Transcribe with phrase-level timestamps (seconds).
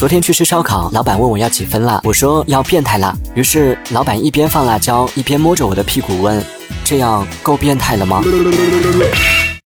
[0.00, 3.14] 昨天去吃烧烤老板问我要几分辣我说要变态辣。
[3.34, 6.42] 于是老板一边放辣椒一边摸着我的屁股问
[6.82, 8.22] 这样够变态了吗？